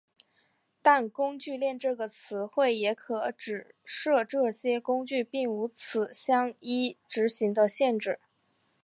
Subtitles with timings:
[0.81, 8.19] 但工具链这个词汇也可指涉这些工具并无此相依执行的限制。